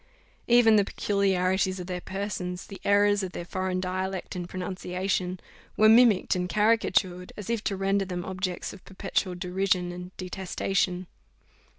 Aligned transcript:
Even 0.47 0.77
the 0.77 0.83
peculiarities 0.83 1.79
of 1.79 1.85
their 1.85 2.01
persons, 2.01 2.65
the 2.65 2.81
errors 2.83 3.21
of 3.21 3.33
their 3.33 3.45
foreign 3.45 3.79
dialect 3.79 4.35
and 4.35 4.49
pronunciation, 4.49 5.39
were 5.77 5.87
mimicked 5.87 6.35
and 6.35 6.49
caricatured, 6.49 7.31
as 7.37 7.51
if 7.51 7.63
to 7.63 7.77
render 7.77 8.03
them 8.05 8.25
objects 8.25 8.73
of 8.73 8.83
perpetual 8.83 9.35
derision 9.35 9.91
and 9.91 10.09
detestation. 10.17 11.05